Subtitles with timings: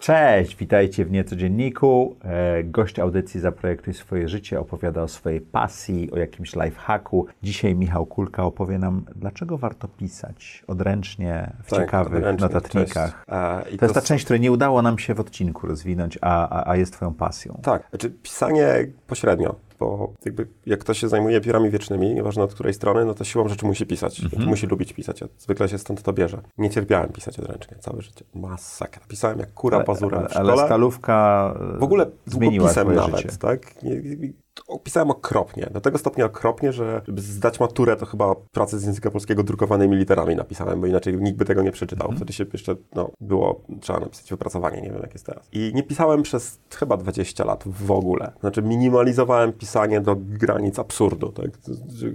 [0.00, 2.16] Cześć, witajcie w Niecodzienniku.
[2.24, 7.26] E, gość audycji Zaprojektuj swoje życie opowiada o swojej pasji, o jakimś lifehacku.
[7.42, 13.24] Dzisiaj Michał Kulka opowie nam, dlaczego warto pisać odręcznie, w tak, ciekawych odręcznie, notatnikach.
[13.26, 16.48] A, to, to, jest ta część, której nie udało nam się w odcinku rozwinąć, a,
[16.48, 17.60] a, a jest Twoją pasją.
[17.62, 22.74] Tak, znaczy pisanie pośrednio bo jakby jak ktoś się zajmuje pierami wiecznymi, nieważne od której
[22.74, 24.20] strony, no to siłą rzeczy musi pisać.
[24.20, 24.48] Mhm.
[24.48, 25.20] Musi lubić pisać.
[25.20, 26.42] Ja zwykle się stąd to bierze.
[26.58, 28.24] Nie cierpiałem pisać odręcznie całe życie.
[28.34, 29.02] Masakra.
[29.08, 30.52] Pisałem jak kura ale, pazurem w szkole.
[30.52, 33.74] Ale stalówka W ogóle długopisem nawet, tak?
[34.68, 35.68] Opisałem okropnie.
[35.70, 39.96] Do tego stopnia okropnie, że żeby zdać maturę, to chyba pracę z języka polskiego drukowanymi
[39.96, 42.08] literami napisałem, bo inaczej nikt by tego nie przeczytał.
[42.08, 42.16] -hmm.
[42.16, 45.48] Wtedy się jeszcze, no, było, trzeba napisać wypracowanie, nie wiem jak jest teraz.
[45.52, 48.32] I nie pisałem przez chyba 20 lat w ogóle.
[48.40, 51.50] Znaczy minimalizowałem pisanie do granic absurdu, tak?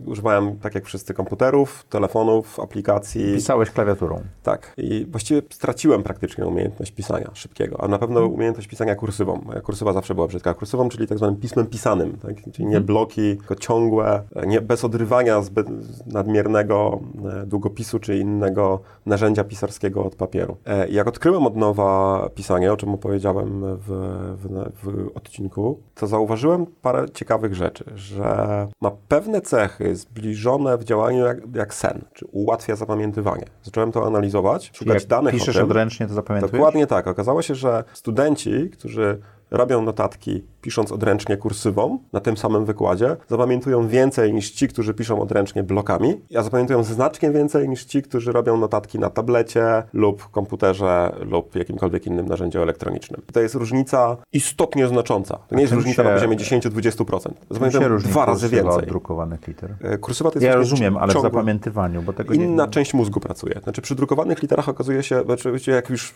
[0.06, 3.34] Używałem, tak jak wszyscy, komputerów, telefonów, aplikacji.
[3.36, 4.22] Pisałeś klawiaturą.
[4.44, 4.74] Tak.
[4.78, 8.34] I właściwie straciłem praktycznie umiejętność pisania szybkiego, a na pewno mhm.
[8.34, 9.42] umiejętność pisania kursywą.
[9.46, 10.54] Moja kursywa zawsze była brzydka.
[10.54, 12.54] Kursywą, czyli tak zwanym pismem pisanym, tak?
[12.54, 15.68] Czyli nie bloki, tylko ciągłe, nie, bez odrywania zbyt
[16.08, 17.00] nadmiernego
[17.42, 20.58] e, długopisu czy innego narzędzia pisarskiego od papieru.
[20.66, 23.88] E, jak odkryłem od nowa pisanie, o czym opowiedziałem w,
[24.38, 31.26] w, w odcinku, to zauważyłem parę ciekawych rzeczy, że ma pewne cechy zbliżone w działaniu
[31.26, 33.46] jak, jak sen, czy ułatwia zapamiętywanie.
[33.64, 36.52] Zacząłem to analizować, szukać danych piszesz odręcznie, to zapamiętujesz?
[36.52, 37.08] Dokładnie tak.
[37.08, 39.20] Okazało się, że studenci, którzy
[39.52, 45.22] robią notatki pisząc odręcznie kursywą na tym samym wykładzie, zapamiętują więcej niż ci, którzy piszą
[45.22, 51.16] odręcznie blokami, a zapamiętują znacznie więcej niż ci, którzy robią notatki na tablecie lub komputerze
[51.20, 53.22] lub jakimkolwiek innym narzędziu elektronicznym.
[53.34, 55.38] To jest różnica istotnie znacząca.
[55.48, 57.32] To nie jest różnica na poziomie 10-20%.
[57.50, 58.74] Zapamiętują dwa razy więcej.
[58.74, 59.76] od drukowanych liter?
[59.82, 62.72] E, kursywa to jest ja rozumiem, ale w zapamiętywaniu, bo tego Inna nie...
[62.72, 63.60] część mózgu pracuje.
[63.64, 66.14] Znaczy przy drukowanych literach okazuje się, znaczy jak już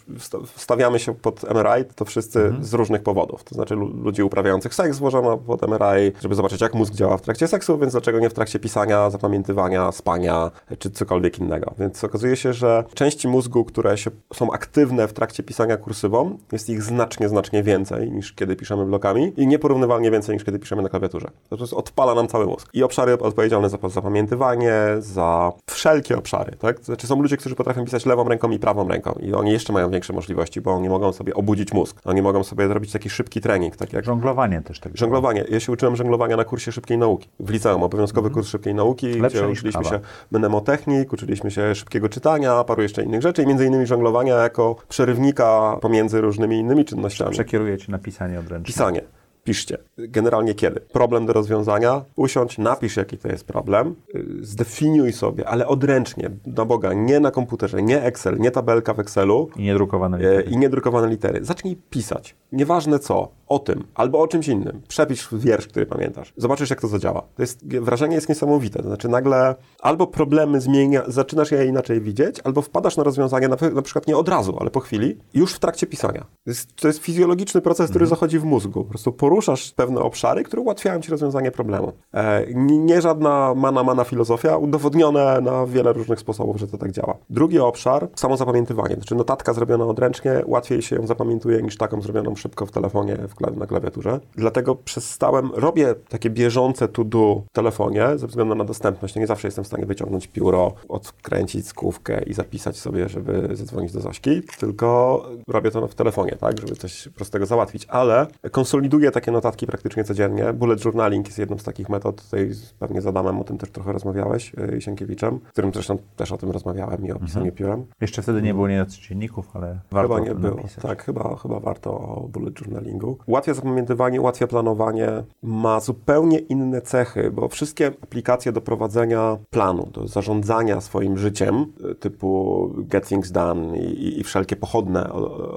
[0.56, 2.64] stawiamy się pod MRI, to wszyscy mhm.
[2.64, 3.44] z różnych powodów.
[3.44, 5.89] To znaczy ludzi uprawiających seks włożono pod MRI,
[6.22, 9.92] żeby zobaczyć, jak mózg działa w trakcie seksu, więc dlaczego nie w trakcie pisania, zapamiętywania,
[9.92, 11.74] spania, czy cokolwiek innego.
[11.80, 16.70] Więc okazuje się, że części mózgu, które się, są aktywne w trakcie pisania kursywą, jest
[16.70, 20.90] ich znacznie, znacznie więcej niż kiedy piszemy blokami i nieporównywalnie więcej niż kiedy piszemy na
[20.90, 21.28] klawiaturze.
[21.50, 22.70] To jest odpala nam cały mózg.
[22.74, 26.80] I obszary odpowiedzialne za zapamiętywanie, za wszelkie obszary, tak?
[26.80, 29.92] Znaczy są ludzie, którzy potrafią pisać lewą ręką i prawą ręką i oni jeszcze mają
[29.92, 32.02] większe możliwości, bo oni mogą sobie obudzić mózg.
[32.06, 34.06] Oni mogą sobie zrobić taki szybki trening, tak jak...
[34.06, 34.98] Żonglowanie też tak.
[34.98, 35.46] Żonglowanie.
[35.50, 37.30] Ja się uczyłem żonglowania na kursie szybkiej nauki.
[37.40, 38.34] W liceum, obowiązkowy mm.
[38.34, 39.90] kurs szybkiej nauki, Lepsze gdzie uczyliśmy kawa.
[39.90, 40.00] się
[40.32, 45.78] mnemotechnik, uczyliśmy się szybkiego czytania, paru jeszcze innych rzeczy i między innymi żonglowania jako przerywnika
[45.82, 47.32] pomiędzy różnymi innymi czynnościami.
[47.32, 48.66] Przekieruje Cię na pisanie odręczne.
[48.66, 49.02] Pisanie
[49.44, 49.78] piszcie.
[49.98, 50.80] Generalnie kiedy?
[50.80, 56.66] Problem do rozwiązania, usiądź, napisz jaki to jest problem, y, zdefiniuj sobie, ale odręcznie, na
[56.66, 59.50] Boga, nie na komputerze, nie Excel, nie tabelka w Excelu.
[59.56, 60.44] I niedrukowane litery.
[60.44, 61.46] I niedrukowane litery.
[61.46, 62.36] Zacznij pisać.
[62.52, 64.82] Nieważne co, o tym, albo o czymś innym.
[64.88, 66.34] Przepisz wiersz, który pamiętasz.
[66.38, 67.22] Zobaczysz, jak to zadziała.
[67.22, 68.80] To jest, wrażenie jest niesamowite.
[68.80, 73.58] To znaczy nagle albo problemy zmienia, zaczynasz je inaczej widzieć, albo wpadasz na rozwiązanie, na,
[73.74, 76.22] na przykład nie od razu, ale po chwili, już w trakcie pisania.
[76.22, 78.10] To jest, to jest fizjologiczny proces, który mhm.
[78.10, 78.84] zachodzi w mózgu.
[78.84, 81.94] Po prostu poruszasz pewne obszary, które ułatwiają ci rozwiązanie problemu.
[82.14, 87.18] E, nie, żadna mana, mana filozofia, udowodnione na wiele różnych sposobów, że to tak działa.
[87.30, 88.96] Drugi obszar, samo zapamiętywanie.
[88.96, 93.36] Znaczy notatka zrobiona odręcznie, łatwiej się ją zapamiętuje niż taką zrobioną szybko w telefonie, w
[93.42, 94.20] na klawiaturze.
[94.36, 99.16] Dlatego przestałem, robię takie bieżące to-do w telefonie ze względu na dostępność.
[99.16, 104.02] nie zawsze jestem w stanie wyciągnąć pióro, odkręcić skówkę i zapisać sobie, żeby zadzwonić do
[104.02, 107.86] Zośki, tylko robię to w telefonie, tak, żeby coś prostego załatwić.
[107.86, 110.54] Ale konsoliduję takie notatki praktycznie codziennie.
[110.54, 112.24] Bullet journaling jest jedną z takich metod.
[112.24, 116.32] Tutaj pewnie z Adamem o tym też trochę rozmawiałeś, y, Sienkiewiczem, z którym zresztą też
[116.32, 117.52] o tym rozmawiałem i o pisaniu mhm.
[117.52, 117.86] piórem.
[118.02, 120.56] Jeszcze wtedy nie było nie dzienników, ale warto Chyba nie było.
[120.56, 120.84] Napisać.
[120.84, 127.32] Tak, chyba, chyba warto o bullet journalingu ułatwia zapamiętywanie, ułatwia planowanie, ma zupełnie inne cechy,
[127.32, 131.66] bo wszystkie aplikacje do prowadzenia planu, do zarządzania swoim życiem,
[132.00, 135.10] typu Get Things Done i, i wszelkie pochodne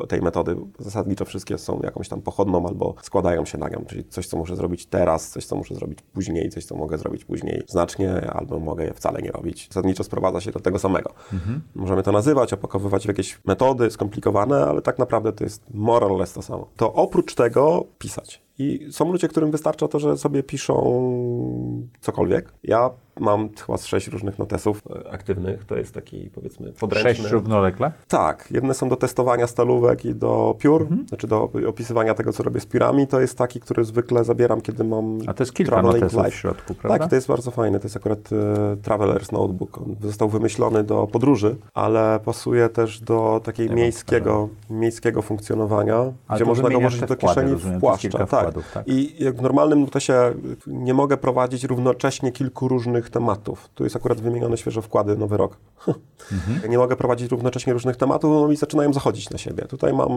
[0.09, 4.27] tej metody, zasadniczo wszystkie są jakąś tam pochodną albo składają się na nią, czyli coś,
[4.27, 8.31] co muszę zrobić teraz, coś, co muszę zrobić później, coś, co mogę zrobić później znacznie,
[8.31, 9.69] albo mogę je wcale nie robić.
[9.69, 11.11] Zasadniczo sprowadza się do tego samego.
[11.33, 11.61] Mhm.
[11.75, 16.19] Możemy to nazywać, opakowywać w jakieś metody skomplikowane, ale tak naprawdę to jest more or
[16.19, 16.67] less to samo.
[16.77, 17.62] To oprócz tego
[17.99, 18.43] pisać.
[18.59, 20.75] I są ludzie, którym wystarcza to, że sobie piszą
[22.01, 22.53] cokolwiek.
[22.63, 25.65] Ja mam chyba z sześć różnych notesów e, aktywnych.
[25.65, 27.15] To jest taki, powiedzmy, podręczny.
[27.15, 27.93] Sześć równolegle?
[28.09, 28.49] Tak.
[28.51, 31.09] Jedne są do testowania stalówek i do piór, Mhm.
[31.09, 33.07] znaczy do opisywania tego, co robię z piórami.
[33.07, 36.37] To jest taki, który zwykle zabieram, kiedy mam A to jest kilka notesów w life.
[36.37, 36.99] środku, prawda?
[36.99, 37.81] Tak, to jest bardzo fajne.
[37.81, 39.79] To jest akurat e, Traveler's Notebook.
[39.79, 45.97] On został wymyślony do podróży, ale pasuje też do takiej miejskiego, miejskiego funkcjonowania,
[46.29, 48.03] Ale gdzie można go włożyć do wkłady, kieszeni rozumiem, w to jest płaszcza.
[48.09, 48.41] kilka Tak.
[48.41, 48.89] wkładów, tak.
[48.89, 50.35] I jak w normalnym notesie
[50.67, 53.69] nie mogę prowadzić równocześnie kilku różnych tematów.
[53.75, 55.57] Tu jest akurat wymienione świeżo wkłady, nowy rok.
[56.33, 56.61] Mhm.
[56.71, 59.65] Nie mogę prowadzić równocześnie różnych tematów, no i zaczynają zachodzić na siebie.
[59.65, 60.13] Tutaj mam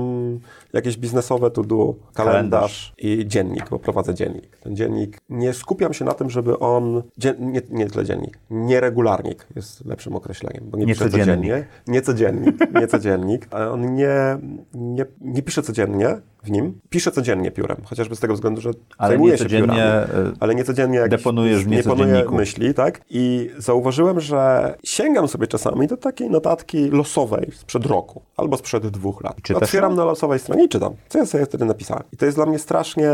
[0.74, 2.94] jakieś biznesowe to-do, kalendarz, Kalendarz.
[2.98, 4.58] i dziennik, bo prowadzę dziennik.
[4.58, 9.48] Ten dziennik, nie skupiam się na tym, żeby on, dzien, nie, nie tyle dziennik, nieregularnik
[9.56, 11.36] jest lepszym określeniem, bo nie piszę Niecodziennik.
[11.52, 11.68] codziennie.
[11.88, 13.48] Nie codziennik, nie codziennik.
[13.52, 14.38] Ale on nie,
[14.74, 19.10] nie, nie pisze codziennie w nim, piszę codziennie piórem, chociażby z tego względu, że Ale
[19.10, 19.80] zajmuję się piórami.
[19.80, 20.08] e,
[20.40, 23.02] Ale niecodziennie jak deponujesz w nie ponuję myśli, tak?
[23.10, 29.24] I zauważyłem, że sięgam sobie czasami do takiej notatki losowej sprzed roku albo sprzed dwóch
[29.24, 29.36] lat.
[29.42, 29.98] czytasz Otwieram ją?
[29.98, 32.04] na losowej stronie i czytam, co ja sobie wtedy napisałem.
[32.14, 33.10] I to jest dla mnie strasznie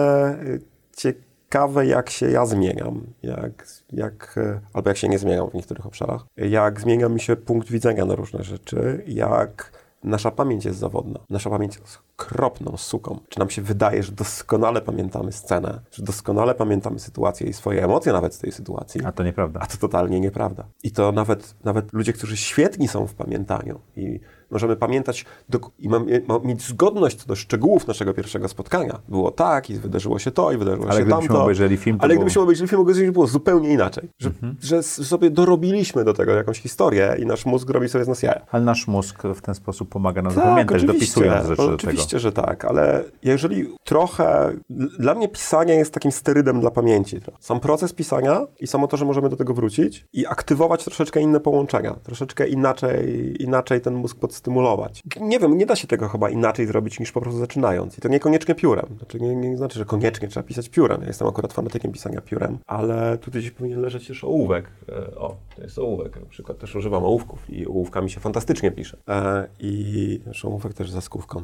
[0.45, 0.61] y,
[0.97, 5.85] ciekawe, jak się ja zmieniam, jak, jak, y, albo jak się nie zmieniam w niektórych
[5.85, 11.19] obszarach, jak zmienia mi się punkt widzenia na różne rzeczy, jak nasza pamięć jest zawodna.
[11.29, 13.19] Nasza pamięć jest kropną suką.
[13.29, 18.13] Czy nam się wydaje, że doskonale pamiętamy scenę, że doskonale pamiętamy sytuację i swoje emocje
[18.13, 19.59] nawet z tej sytuacji, A to nieprawda.
[19.59, 20.67] a to totalnie nieprawda.
[20.83, 24.19] I to nawet, nawet ludzie, którzy świetni są w pamiętaniu i
[24.51, 28.99] możemy pamiętać dok- i mam, ma, mieć zgodność co do szczegółów naszego pierwszego spotkania.
[29.09, 31.43] Było tak i wydarzyło się to i wydarzyło Ale się gdybyśmy tamto.
[31.43, 32.25] obejrzeli film, to Ale było- Mhm.
[32.25, 34.09] gdybyśmy obejrzeli film, że było zupełnie inaczej.
[34.19, 34.31] Że,
[34.61, 38.23] że s- sobie dorobiliśmy do tego jakąś historię i nasz mózg robi sobie z nas
[38.23, 38.41] jaja.
[38.51, 42.31] Ale nasz mózg w ten sposób pomaga nam Tak, zapamiętać, dopisując rzeczy do Oczywiście, że
[42.31, 44.53] tak, ale jeżeli trochę...
[44.99, 47.19] Dla mnie pisanie jest takim sterydem dla pamięci.
[47.39, 51.39] Sam proces pisania i samo to, że możemy do tego wrócić i aktywować troszeczkę inne
[51.39, 55.01] połączenia, troszeczkę inaczej, inaczej ten mózg podstymulować.
[55.21, 57.97] Nie wiem, nie da się tego chyba inaczej zrobić niż po prostu zaczynając.
[57.97, 58.85] I to niekoniecznie piórem.
[58.97, 61.01] Znaczy, nie, nie znaczy, że koniecznie trzeba pisać piórem.
[61.01, 64.71] Ja jestem akurat fanatykiem pisania piórem, ale tutaj gdzieś powinien leżeć też ołówek.
[64.89, 66.19] E, O, to jest ołówek.
[66.19, 68.97] Na przykład też używam ołówków i ołówkami się fantastycznie pisze.
[69.09, 71.43] E, I zresztą ołówek też ze skówką.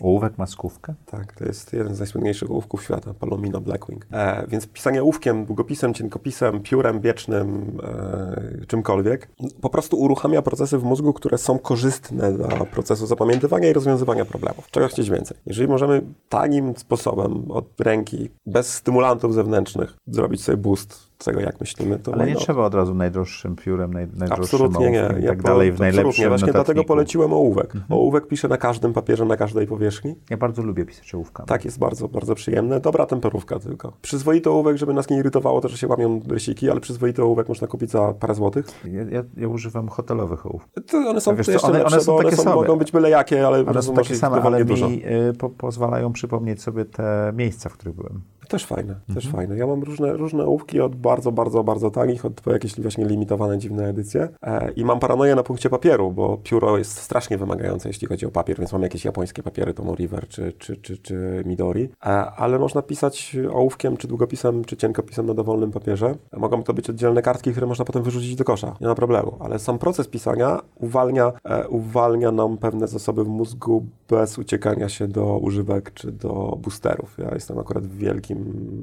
[0.00, 0.94] Ołówek ma skówkę?
[1.06, 4.06] Tak, to jest jeden z najsłynniejszych ołówków świata, Palomino Blackwing.
[4.12, 9.28] E, więc pisanie ołówkiem, długopisem, cienkopisem, piórem wiecznym, e, czymkolwiek,
[9.60, 14.70] po prostu uruchamia procesy w mózgu, które są korzystne dla procesu zapamiętywania i rozwiązywania problemów.
[14.70, 15.36] Czego chcieć więcej?
[15.46, 21.98] Jeżeli możemy tanim sposobem od ręki, bez stymulantów zewnętrznych, zrobić sobie boost tego, jak myślimy,
[21.98, 25.14] to Ale nie trzeba od razu najdroższym piórem, naj, najdroższym Absolutnie nie.
[25.20, 25.78] i Ja tak po- dalej w absolutnie.
[25.98, 26.88] najlepszym Właśnie dlatego notatniku.
[26.88, 27.72] poleciłem ołówek.
[27.88, 30.14] Ołówek pisze na każdym papierze, na każdej powierzchni.
[30.30, 31.46] Ja bardzo lubię pisać ołówkami.
[31.48, 32.80] Tak, jest bardzo, bardzo przyjemne.
[32.80, 33.92] Dobra temperówka tylko.
[34.02, 37.66] Przyzwoity ołówek, żeby nas nie irytowało to, że się łamią rysiki, ale przyzwoity ołówek można
[37.66, 38.66] kupić za parę złotych.
[38.84, 40.84] Ja, ja, ja używam hotelowych ołówków.
[40.86, 42.56] To one są wiesz jeszcze one- lepsze, one są bo one takie są, same.
[42.56, 44.88] mogą być byle jakie, ale One są takie same, ale dużo.
[44.88, 48.20] mi y, po, pozwalają przypomnieć sobie te miejsca, w których byłem.
[48.48, 49.34] Też fajne, też Mhm.
[49.34, 49.56] fajne.
[49.56, 53.58] Ja mam różne, różne ołówki od bardzo, bardzo, bardzo tanich, od po jakieś właśnie limitowane,
[53.58, 54.28] dziwne edycje.
[54.42, 58.30] E, I mam paranoję na punkcie papieru, bo pióro jest strasznie wymagające, jeśli chodzi o
[58.30, 61.88] papier, więc mam jakieś japońskie papiery, to River czy, czy, czy, czy Midori.
[62.06, 66.14] E, ale można pisać ołówkiem, czy długopisem, czy cienkopisem na dowolnym papierze.
[66.36, 68.76] Mogą to być oddzielne kartki, które można potem wyrzucić do kosza.
[68.80, 69.36] Nie ma problemu.
[69.40, 75.08] Ale sam proces pisania uwalnia, e, uwalnia nam pewne zasoby w mózgu bez uciekania się
[75.08, 77.18] do używek czy do boosterów.
[77.18, 78.37] Ja jestem akurat wielkim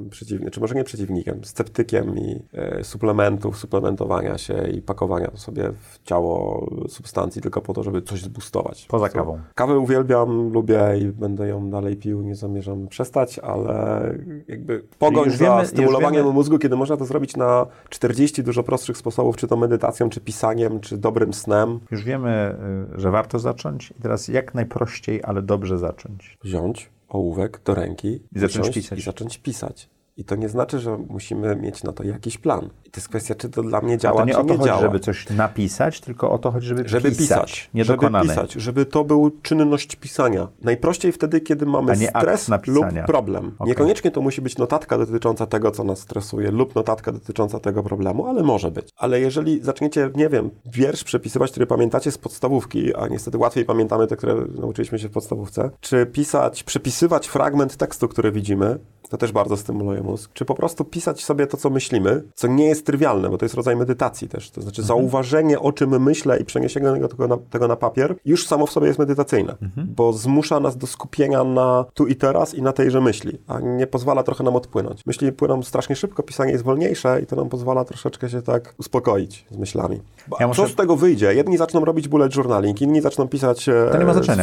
[0.09, 6.03] przeciwnikiem, czy może nie przeciwnikiem, sceptykiem i e, suplementów, suplementowania się i pakowania sobie w
[6.03, 8.85] ciało substancji tylko po to, żeby coś zboostować.
[8.89, 9.39] Poza Co- kawą.
[9.55, 14.01] Kawę uwielbiam, lubię i będę ją dalej pił, nie zamierzam przestać, ale
[14.47, 18.97] jakby pogoń za wiemy- stymulowaniem wiemy- mózgu, kiedy można to zrobić na 40 dużo prostszych
[18.97, 21.79] sposobów, czy to medytacją, czy pisaniem, czy dobrym snem.
[21.91, 22.55] Już wiemy,
[22.95, 26.37] y, że warto zacząć i teraz jak najprościej, ale dobrze zacząć.
[26.43, 28.99] Wziąć ołówek do ręki I zacząć pisać.
[28.99, 29.89] I zacząć pisać.
[30.17, 32.69] I to nie znaczy, że musimy mieć na to jakiś plan.
[32.85, 34.49] I to jest kwestia, czy to dla mnie działa, A to nie czy o to
[34.51, 34.81] nie chodzi, działa.
[34.81, 37.17] żeby coś napisać, tylko o to chodzi, żeby, żeby pisać.
[37.17, 38.23] pisać, Niedokonane.
[38.25, 40.47] żeby pisać, żeby to był czynność pisania.
[40.61, 43.51] Najprościej wtedy, kiedy mamy stres lub problem.
[43.59, 43.67] Okej.
[43.67, 48.25] Niekoniecznie to musi być notatka dotycząca tego, co nas stresuje, lub notatka dotycząca tego problemu,
[48.27, 48.89] ale może być.
[48.97, 54.07] Ale jeżeli zaczniecie, nie wiem, wiersz przepisywać, który pamiętacie z podstawówki, a niestety łatwiej pamiętamy
[54.07, 58.79] te, które nauczyliśmy się w podstawówce, czy pisać, przepisywać fragment tekstu, który widzimy,
[59.09, 60.31] To też bardzo stymuluje mózg.
[60.33, 63.55] Czy po prostu pisać sobie to, co myślimy, co nie jest trywialne, bo to jest
[63.55, 64.51] rodzaj medytacji też.
[64.51, 68.65] To znaczy zauważenie, o czym myślę i przeniesienie tego na, tego na papier, już samo
[68.65, 72.73] w sobie jest medytacyjne, bo zmusza nas do skupienia na tu i teraz i na
[72.73, 75.05] tejże myśli, a nie pozwala trochę nam odpłynąć.
[75.05, 79.45] Myśli płyną strasznie szybko, pisanie jest wolniejsze i to nam pozwala troszeczkę się tak uspokoić
[79.51, 80.01] z myślami.
[80.27, 81.33] Bo Ja muszę- Co z tego wyjdzie?
[81.35, 83.73] Jedni zaczną robić bullet journaling, inni zaczną pisać e,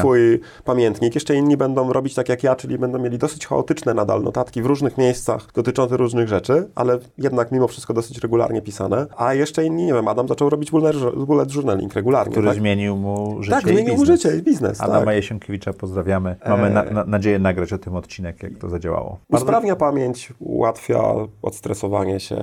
[0.00, 1.14] swój pamiętnik.
[1.14, 4.66] Jeszcze inni będą robić tak jak ja, czyli będą mieli dosyć chaotyczne nadal notatki w
[4.66, 9.06] różnych miejscach dotyczące różnych rzeczy, ale jednak mimo wszystko dosyć regularnie pisane.
[9.16, 12.32] A jeszcze inni, nie wiem, Adam zaczął robić bullet, bullet journaling regularnie.
[12.32, 12.56] Który tak?
[12.56, 14.22] zmienił mu życie Tak, zmienił mu biznes.
[14.22, 15.14] życie i biznes, Adama tak.
[15.14, 16.36] Jesienkiewicza pozdrawiamy.
[16.48, 19.18] Mamy na, na, nadzieję nagrać o tym odcinek, jak to zadziałało.
[19.30, 21.02] Bardzo- Usprawnia pamięć, ułatwia
[21.42, 22.36] odstresowanie się,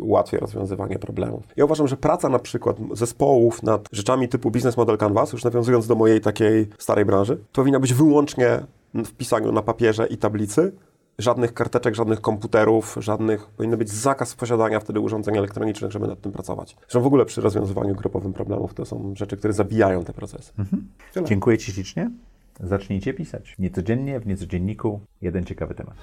[0.00, 1.42] ułatwia rozwiązywanie problemów.
[1.56, 5.86] Ja uważam, że praca na przykład zespołów nad rzeczami typu Business Model Canvas, już nawiązując
[5.86, 8.60] do mojej takiej starej branży, powinna być wyłącznie
[8.94, 10.72] w pisaniu na papierze i tablicy.
[11.18, 13.46] Żadnych karteczek, żadnych komputerów, żadnych.
[13.46, 16.76] Powinien być zakaz posiadania wtedy urządzeń elektronicznych, żeby nad tym pracować.
[16.80, 20.52] Zresztą w ogóle przy rozwiązywaniu grupowym problemów to są rzeczy, które zabijają te procesy.
[21.14, 21.26] Tyle.
[21.26, 22.10] Dziękuję Ci ślicznie.
[22.60, 23.54] Zacznijcie pisać.
[23.58, 25.94] Niecodziennie, w niecodzienniku, jeden ciekawy temat.